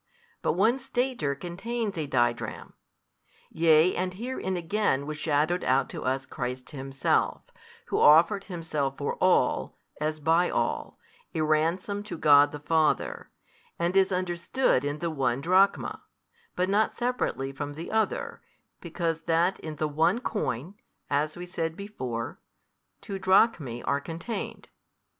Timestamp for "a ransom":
11.35-12.01